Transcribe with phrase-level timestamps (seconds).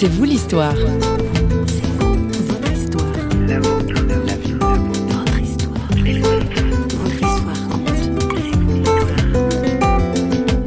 [0.00, 0.76] C'est vous l'histoire.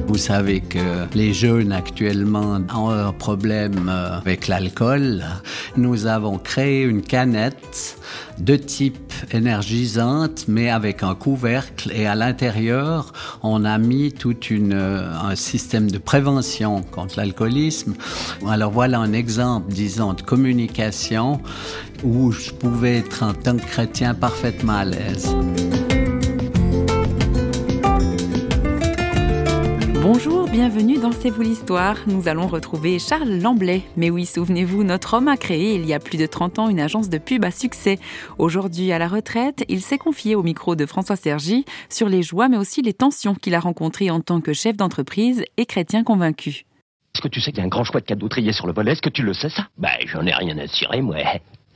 [0.06, 0.80] Vous savez que
[1.16, 5.24] les jeunes actuellement ont un problème euh, avec l'alcool.
[5.78, 8.01] Nous avons créé une canette
[8.44, 13.14] de type énergisante, mais avec un couvercle et à l'intérieur,
[13.44, 17.94] on a mis tout euh, un système de prévention contre l'alcoolisme.
[18.48, 21.40] Alors voilà un exemple, disons, de communication
[22.04, 25.36] où je pouvais être en tant que chrétien parfaitement à l'aise.
[30.62, 31.98] Bienvenue dans C'est vous l'histoire.
[32.06, 33.82] Nous allons retrouver Charles Lamblay.
[33.98, 36.80] Mais oui, souvenez-vous, notre homme a créé il y a plus de 30 ans une
[36.80, 37.98] agence de pub à succès.
[38.38, 42.48] Aujourd'hui à la retraite, il s'est confié au micro de François Sergi sur les joies
[42.48, 46.68] mais aussi les tensions qu'il a rencontrées en tant que chef d'entreprise et chrétien convaincu.
[47.16, 48.74] Est-ce que tu sais qu'il y a un grand choix de cadeaux triés sur le
[48.74, 48.92] volet?
[48.92, 49.68] Est-ce que tu le sais ça?
[49.80, 51.18] Ben, j'en ai rien à cirer, moi.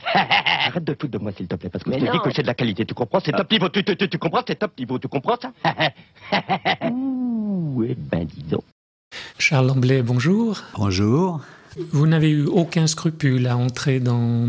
[0.14, 2.23] Arrête de foutre de moi s'il te plaît parce que Mais je te dis non.
[2.23, 3.20] que c'est de la qualité, tu comprends?
[3.20, 4.44] C'est top niveau, tu, tu, tu, tu comprends?
[4.45, 5.52] C'est top niveau, tu comprends ça?
[6.92, 8.61] Ouh, eh ben, dis donc.
[9.38, 10.61] Charles Lamblay, bonjour.
[10.77, 11.41] Bonjour.
[11.91, 14.47] Vous n'avez eu aucun scrupule à entrer dans,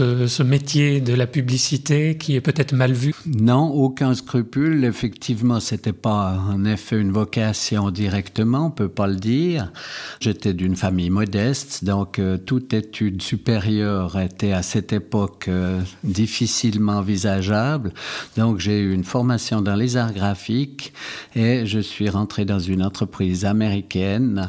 [0.00, 3.14] euh, ce métier de la publicité qui est peut-être mal vu?
[3.24, 4.84] Non, aucun scrupule.
[4.84, 9.72] Effectivement, c'était pas en effet une vocation directement, on peut pas le dire.
[10.18, 16.94] J'étais d'une famille modeste, donc euh, toute étude supérieure était à cette époque euh, difficilement
[16.94, 17.92] envisageable.
[18.36, 20.92] Donc j'ai eu une formation dans les arts graphiques
[21.36, 24.48] et je suis rentré dans une entreprise américaine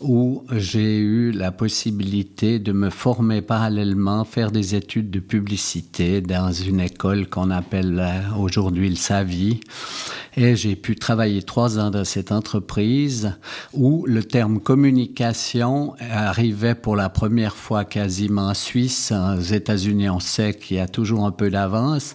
[0.00, 6.52] où j'ai eu la possibilité de me former parallèlement, faire des études de publicité dans
[6.52, 9.60] une école qu'on appelle euh, aujourd'hui le SAVI.
[10.36, 13.32] Et j'ai pu travailler trois ans dans cette entreprise
[13.72, 19.12] où le terme communication arrivait pour la première fois quasiment en Suisse.
[19.12, 22.14] Aux États-Unis, on sait qu'il y a toujours un peu d'avance.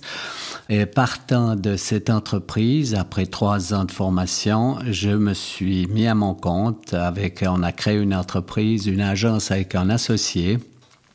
[0.70, 6.16] Et partant de cette entreprise, après trois ans de formation, je me suis mis à
[6.16, 10.60] mon compte avec, on a créé une entreprise, une agence avec un associé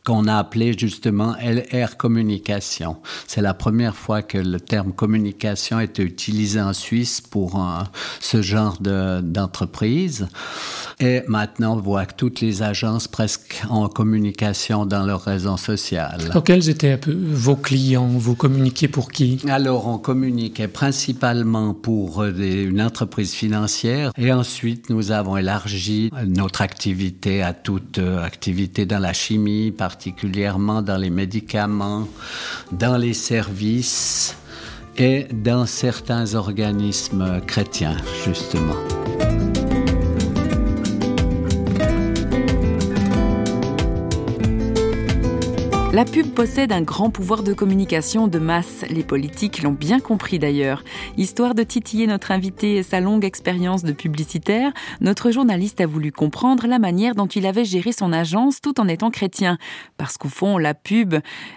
[0.09, 2.97] qu'on a appelé justement LR Communication.
[3.27, 7.85] C'est la première fois que le terme communication était utilisé en Suisse pour un-
[8.19, 10.27] ce genre de- d'entreprise.
[10.99, 16.21] Et maintenant, on voit que toutes les agences presque en communication dans leur sociale.
[16.31, 18.07] Alors, quels étaient un peu vos clients?
[18.09, 19.39] Vous communiquiez pour qui?
[19.49, 26.11] Alors, on communiquait principalement pour euh, des- une entreprise financière et ensuite nous avons élargi
[26.15, 32.07] euh, notre activité à toute euh, activité dans la chimie, particulièrement dans les médicaments,
[32.71, 34.37] dans les services
[34.97, 38.98] et dans certains organismes chrétiens, justement.
[45.91, 48.85] La pub possède un grand pouvoir de communication de masse.
[48.91, 50.85] Les politiques l'ont bien compris d'ailleurs.
[51.17, 56.13] Histoire de titiller notre invité et sa longue expérience de publicitaire, notre journaliste a voulu
[56.13, 59.57] comprendre la manière dont il avait géré son agence tout en étant chrétien.
[59.97, 61.15] Parce qu'au fond, la pub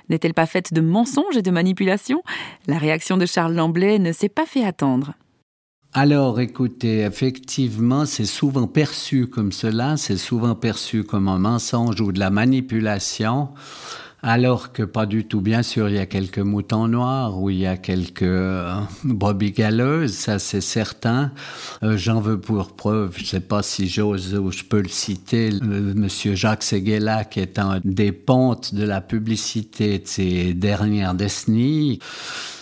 [0.08, 2.24] n'est-elle pas faite de mensonges et de manipulations?
[2.68, 5.14] La réaction de Charles Lamblay ne s'est pas fait attendre.
[5.94, 12.14] Alors, écoutez, effectivement, c'est souvent perçu comme cela, c'est souvent perçu comme un mensonge ou
[12.14, 13.50] de la manipulation,
[14.24, 15.42] alors que pas du tout.
[15.42, 19.52] Bien sûr, il y a quelques moutons noirs ou il y a quelques euh, brebis
[19.52, 21.32] galeuses, ça c'est certain.
[21.84, 25.52] Euh, J'en veux pour preuve, je sais pas si j'ose ou je peux le citer,
[25.52, 31.16] le, monsieur Jacques Seguela, qui est un des pontes de la publicité de ces dernières
[31.16, 32.00] décennies.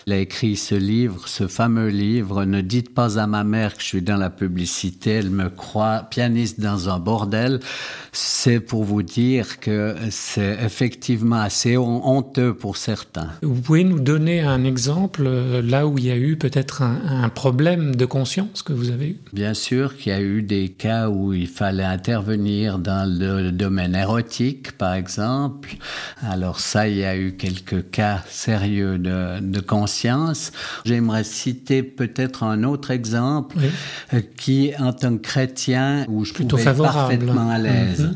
[0.09, 3.84] Il a écrit ce livre, ce fameux livre, Ne dites pas à ma mère que
[3.84, 7.59] je suis dans la publicité, elle me croit pianiste dans un bordel.
[8.12, 13.30] C'est pour vous dire que c'est effectivement assez hon- honteux pour certains.
[13.44, 16.98] Vous pouvez nous donner un exemple euh, là où il y a eu peut-être un,
[17.25, 19.18] un problème de conscience que vous avez eu?
[19.31, 23.94] Bien sûr qu'il y a eu des cas où il fallait intervenir dans le domaine
[23.94, 25.75] érotique, par exemple.
[26.24, 29.99] Alors ça, il y a eu quelques cas sérieux de, de conscience.
[30.86, 33.69] J'aimerais citer peut-être un autre exemple Oui.
[34.13, 36.98] euh, qui, en tant que chrétien, où je Plutôt pouvais être favorable.
[37.25, 38.01] parfaitement à l'aise.
[38.01, 38.16] Mhm.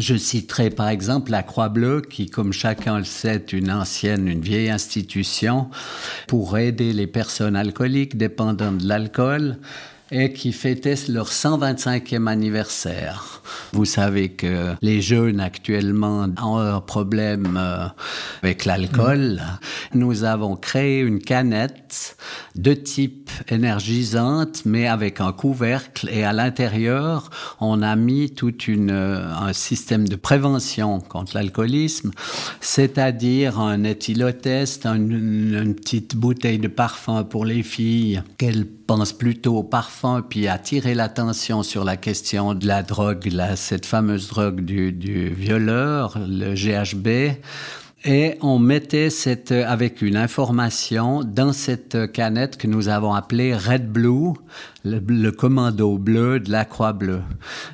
[0.00, 4.40] Je citerai par exemple la Croix-Bleue, qui, comme chacun le sait, est une ancienne, une
[4.40, 5.68] vieille institution
[6.26, 9.58] pour aider les personnes alcooliques dépendantes de l'alcool
[10.10, 13.40] et qui fêtait leur 125e anniversaire.
[13.72, 17.86] Vous savez que les jeunes actuellement ont un problème euh,
[18.42, 19.42] avec l'alcool.
[19.94, 22.16] Nous avons créé une canette
[22.54, 26.08] de type énergisante, mais avec un couvercle.
[26.10, 27.30] Et à l'intérieur,
[27.60, 32.10] on a mis tout une, un système de prévention contre l'alcoolisme,
[32.60, 39.58] c'est-à-dire un éthylotest, une, une petite bouteille de parfum pour les filles qu'elles pensent plutôt
[39.58, 44.60] au parfum, puis attirer l'attention sur la question de la drogue, la, cette fameuse drogue
[44.60, 47.38] du, du violeur, le GHB.
[48.06, 53.90] Et on mettait cette, avec une information dans cette canette que nous avons appelée Red
[53.90, 54.34] Blue,
[54.84, 57.22] le, commando bleu de la Croix bleue.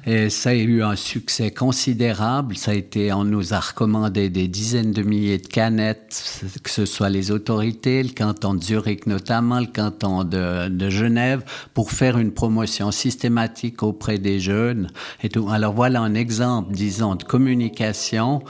[0.07, 2.57] Et ça a eu un succès considérable.
[2.57, 6.87] Ça a été, on nous a recommandé des dizaines de milliers de canettes, que ce
[6.87, 11.43] soit les autorités, le canton de Zurich notamment, le canton de, de Genève,
[11.75, 14.93] pour faire une promotion systématique auprès des jeunes
[15.25, 15.49] et tout.
[15.51, 18.45] Alors voilà un exemple, disons, de communication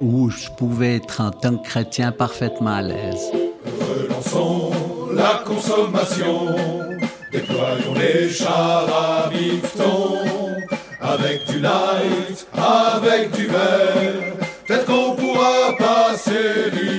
[0.00, 3.32] où je pouvais être en tant que chrétien parfaitement à l'aise.
[3.64, 4.72] Relançons
[5.14, 6.54] la consommation,
[7.32, 10.18] déployons les chars à bifton,
[11.00, 14.34] avec du light, avec du verre,
[14.66, 16.95] peut-être qu'on pourra passer l'hiver,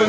[0.00, 0.06] Ils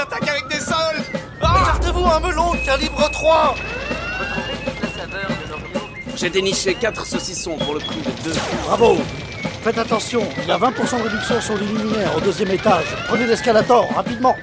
[0.00, 0.74] attaquent avec des sols
[1.40, 3.54] Gardez-vous un melon calibre 3
[4.18, 5.86] Retrouvez toute la saveur de l'Oreo.
[6.16, 8.32] J'ai déniché 4 saucissons pour le prix de 2.
[8.64, 8.98] Bravo
[9.62, 12.86] Faites attention, il y a 20% de réduction sur les luminaires au deuxième étage.
[13.06, 14.34] Prenez l'escalator, rapidement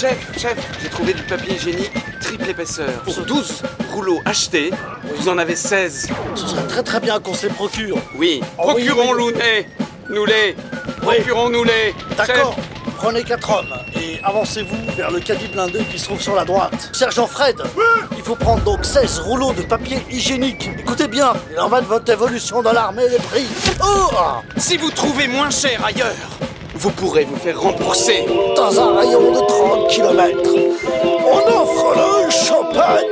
[0.00, 1.92] Chef, chef, j'ai trouvé du papier hygiénique
[2.22, 2.88] triple épaisseur.
[3.06, 3.62] Sur 12
[3.92, 4.70] rouleaux achetés,
[5.16, 6.08] vous en avez 16.
[6.36, 7.98] Ce serait très très bien qu'on se les procure.
[8.16, 9.66] Oui, Oh oui, procurons-nous-les
[10.08, 10.56] Nous les
[11.02, 11.16] Oui.
[11.16, 12.56] Procurons-nous-les D'accord
[12.96, 16.88] Prenez quatre hommes et avancez-vous vers le caddie blindé qui se trouve sur la droite.
[16.94, 17.60] Sergent Fred
[18.16, 20.70] Il faut prendre donc 16 rouleaux de papier hygiénique.
[20.78, 23.46] Écoutez bien, il en va de votre évolution dans l'armée des prix.
[23.84, 24.08] Oh
[24.56, 26.16] Si vous trouvez moins cher ailleurs,
[26.80, 28.24] vous pourrez vous faire rembourser.
[28.56, 30.50] Dans un rayon de 30 km,
[31.30, 33.04] on offre le champagne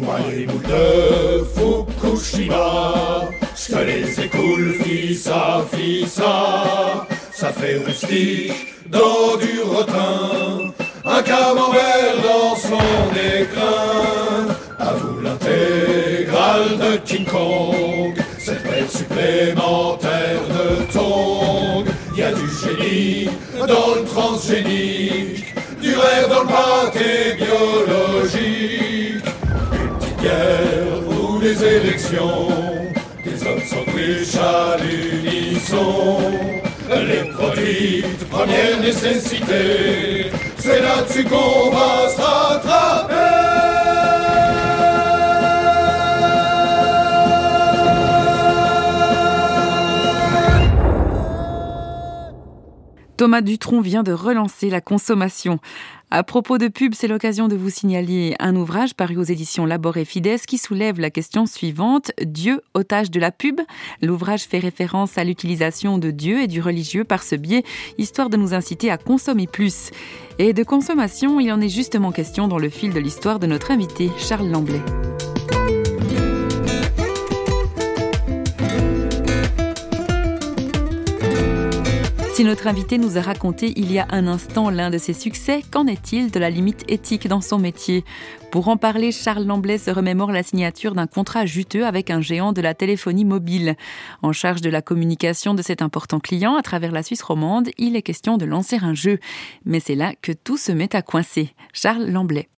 [0.00, 5.64] Moi les boules de Fukushima, je te les écoule fils à.
[7.32, 8.75] Ça fait rustique
[23.66, 29.24] dans le transgénique, du rêve dans le pâté biologique.
[29.72, 32.48] Une petite guerre ou des élections,
[33.24, 36.18] des hommes sandwich à l'unisson.
[36.88, 43.05] Les produits de première nécessité, c'est là-dessus qu'on va se rattraper.
[53.16, 55.58] Thomas Dutronc vient de relancer la consommation.
[56.10, 59.96] À propos de pub, c'est l'occasion de vous signaler un ouvrage paru aux éditions Labor
[59.96, 63.60] et Fides qui soulève la question suivante Dieu, otage de la pub?
[64.02, 67.64] L'ouvrage fait référence à l'utilisation de Dieu et du religieux par ce biais,
[67.96, 69.90] histoire de nous inciter à consommer plus.
[70.38, 73.70] Et de consommation, il en est justement question dans le fil de l'histoire de notre
[73.70, 74.82] invité, Charles Lamblay.
[82.36, 85.62] Si notre invité nous a raconté il y a un instant l'un de ses succès,
[85.70, 88.04] qu'en est-il de la limite éthique dans son métier?
[88.50, 92.52] Pour en parler, Charles Lamblay se remémore la signature d'un contrat juteux avec un géant
[92.52, 93.74] de la téléphonie mobile.
[94.20, 97.96] En charge de la communication de cet important client à travers la Suisse romande, il
[97.96, 99.18] est question de lancer un jeu.
[99.64, 101.54] Mais c'est là que tout se met à coincer.
[101.72, 102.50] Charles Lamblay.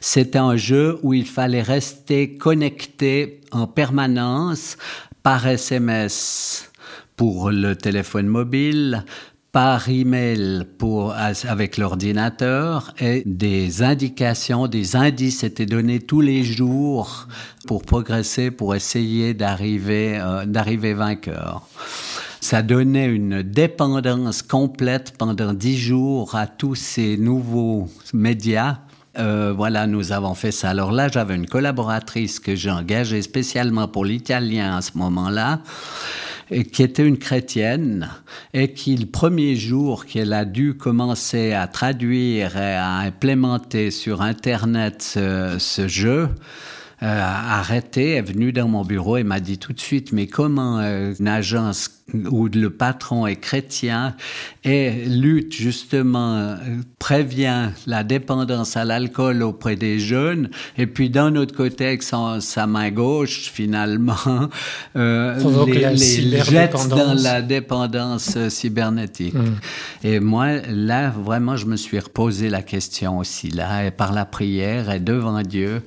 [0.00, 4.76] C'était un jeu où il fallait rester connecté en permanence
[5.24, 6.69] par SMS
[7.20, 9.04] pour le téléphone mobile,
[9.52, 17.28] par email pour, avec l'ordinateur et des indications, des indices étaient donnés tous les jours
[17.66, 21.68] pour progresser, pour essayer d'arriver, euh, d'arriver vainqueur.
[22.40, 28.78] Ça donnait une dépendance complète pendant dix jours à tous ces nouveaux médias
[29.18, 30.70] euh, voilà, nous avons fait ça.
[30.70, 35.60] Alors là, j'avais une collaboratrice que j'ai engagée spécialement pour l'italien à ce moment-là
[36.72, 38.10] qui était une chrétienne
[38.52, 44.22] et qui, le premier jour qu'elle a dû commencer à traduire et à implémenter sur
[44.22, 46.28] Internet ce, jeu,
[47.02, 50.78] euh, arrêté, est venue dans mon bureau et m'a dit tout de suite, mais comment
[50.80, 51.99] euh, une agence
[52.30, 54.14] où le patron est chrétien
[54.64, 56.56] et lutte justement, euh,
[56.98, 62.40] prévient la dépendance à l'alcool auprès des jeunes, et puis d'un autre côté, avec son,
[62.40, 64.14] sa main gauche, finalement,
[64.96, 69.34] euh, les, les jette dans la dépendance euh, cybernétique.
[69.34, 69.54] Mm.
[70.04, 74.24] Et moi, là, vraiment, je me suis reposé la question aussi, là, et par la
[74.24, 75.82] prière et devant Dieu,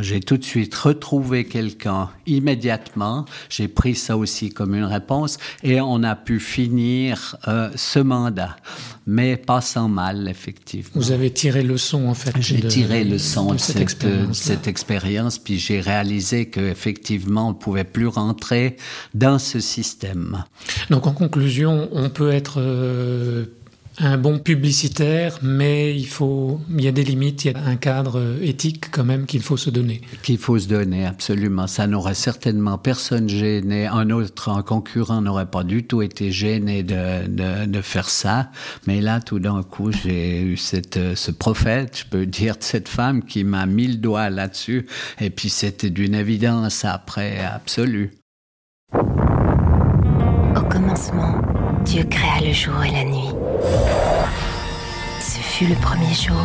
[0.00, 3.24] j'ai tout de suite retrouvé quelqu'un immédiatement.
[3.48, 8.54] J'ai pris ça aussi comme une réponse et on a pu finir euh, ce mandat,
[9.04, 10.92] mais pas sans mal, effectivement.
[10.94, 12.32] Vous avez tiré le son, en fait.
[12.38, 17.54] J'ai tiré le son de, cette, expérience, cette expérience, puis j'ai réalisé qu'effectivement, on ne
[17.54, 18.76] pouvait plus rentrer
[19.12, 20.44] dans ce système.
[20.90, 23.46] Donc, en conclusion, on peut être euh,
[23.98, 27.76] un bon publicitaire, mais il faut, il y a des limites, il y a un
[27.76, 30.02] cadre éthique quand même qu'il faut se donner.
[30.22, 31.66] Qu'il faut se donner, absolument.
[31.66, 33.86] Ça n'aurait certainement personne gêné.
[33.86, 38.50] Un autre, un concurrent n'aurait pas du tout été gêné de, de, de faire ça.
[38.86, 42.88] Mais là, tout d'un coup, j'ai eu cette, ce prophète, je peux dire, de cette
[42.88, 44.86] femme qui m'a mis le doigt là-dessus.
[45.20, 48.12] Et puis c'était d'une évidence après absolue.
[48.92, 51.40] Au commencement,
[51.84, 53.35] Dieu créa le jour et la nuit.
[55.20, 56.36] Ce fut le premier jour.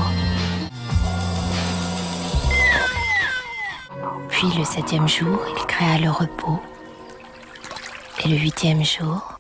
[4.29, 6.59] Puis le septième jour, il créa le repos.
[8.23, 9.39] Et le huitième jour,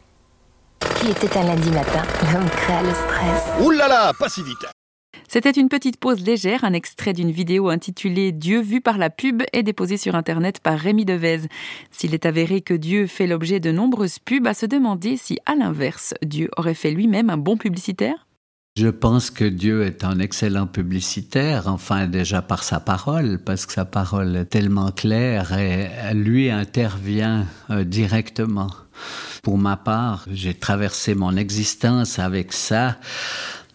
[0.99, 3.43] qui était un lundi matin, l'homme créa le stress.
[3.61, 4.11] Ouh là
[5.33, 9.43] c'était une petite pause légère, un extrait d'une vidéo intitulée Dieu vu par la pub
[9.53, 11.43] et déposée sur Internet par Rémi Devez.
[11.89, 15.55] S'il est avéré que Dieu fait l'objet de nombreuses pubs, à se demander si, à
[15.55, 18.27] l'inverse, Dieu aurait fait lui-même un bon publicitaire
[18.77, 23.73] je pense que Dieu est un excellent publicitaire, enfin déjà par sa parole, parce que
[23.73, 28.71] sa parole est tellement claire et lui intervient euh, directement.
[29.43, 32.97] Pour ma part, j'ai traversé mon existence avec ça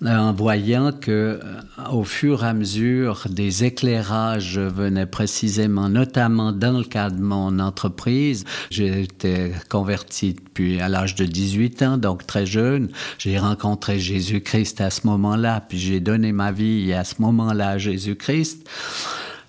[0.05, 6.79] en voyant que euh, au fur et à mesure des éclairages venaient précisément, notamment dans
[6.79, 8.45] le cadre de mon entreprise.
[8.71, 12.89] J'ai été converti depuis à l'âge de 18 ans, donc très jeune.
[13.19, 17.79] J'ai rencontré Jésus-Christ à ce moment-là, puis j'ai donné ma vie à ce moment-là à
[17.79, 18.69] Jésus-Christ.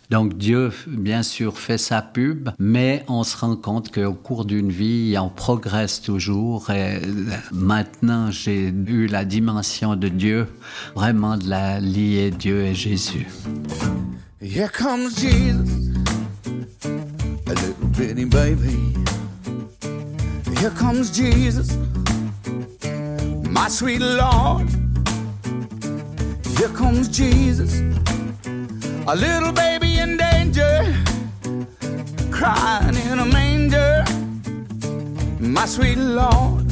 [0.09, 4.71] Donc Dieu, bien sûr, fait sa pub, mais on se rend compte qu'au cours d'une
[4.71, 6.69] vie, on progresse toujours.
[6.69, 7.01] Et
[7.51, 10.47] maintenant, j'ai eu la dimension de Dieu,
[10.95, 13.27] vraiment de la lier Dieu et Jésus.
[14.41, 15.91] Here comes Jesus,
[17.47, 18.93] a little bitty baby.
[20.61, 21.75] Here comes Jesus,
[23.49, 24.69] my sweet Lord.
[26.57, 27.81] Here comes Jesus.
[29.09, 29.76] A little baby
[32.37, 34.05] crying in a manger,
[35.39, 36.67] my sweet Lord.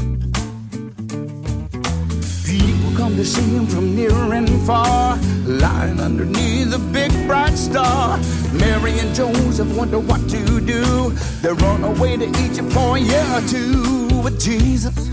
[2.45, 8.19] People come to see him from near and far, lying underneath the big bright star.
[8.53, 11.10] Mary and Joseph wonder what to do.
[11.41, 14.22] They run away to Egypt for a year or two.
[14.22, 15.10] But Jesus,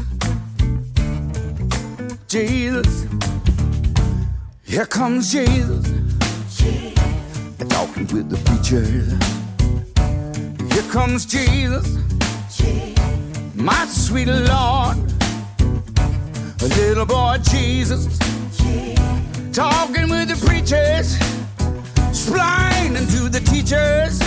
[2.29, 3.07] Jesus,
[4.65, 6.03] here comes Jesus
[7.69, 9.42] talking with the preacher.
[10.73, 11.99] Here comes Jesus,
[13.55, 14.97] my sweet Lord.
[16.63, 18.07] A little boy Jesus,
[19.53, 21.17] talking with the preachers,
[22.09, 24.19] explaining to the teachers,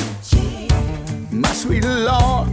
[1.31, 2.49] my sweet Lord.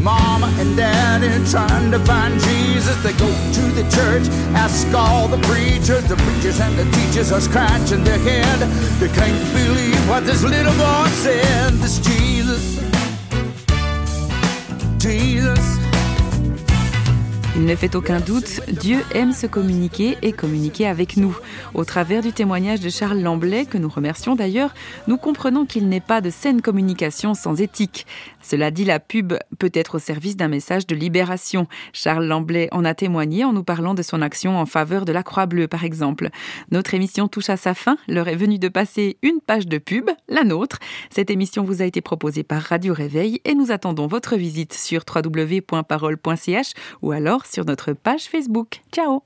[0.00, 2.96] Mama and daddy trying to find Jesus.
[3.02, 6.04] They go to the church, ask all the preachers.
[6.04, 8.60] The preachers and the teachers are scratching their head.
[8.98, 11.72] They can't believe what this little boy said.
[11.80, 12.80] This Jesus,
[14.98, 15.74] Jesus.
[17.56, 21.36] Il ne fait aucun doute, Dieu aime se communiquer et communiquer avec nous.
[21.72, 24.74] Au travers du témoignage de Charles Lamblay, que nous remercions d'ailleurs,
[25.06, 28.06] nous comprenons qu'il n'est pas de saine communication sans éthique.
[28.44, 31.66] Cela dit, la pub peut être au service d'un message de libération.
[31.92, 35.22] Charles Lamblay en a témoigné en nous parlant de son action en faveur de la
[35.22, 36.28] Croix-Bleue, par exemple.
[36.70, 37.96] Notre émission touche à sa fin.
[38.06, 40.78] L'heure est venue de passer une page de pub, la nôtre.
[41.10, 45.02] Cette émission vous a été proposée par Radio Réveil et nous attendons votre visite sur
[45.12, 46.72] www.parole.ch
[47.02, 48.80] ou alors sur notre page Facebook.
[48.92, 49.22] Ciao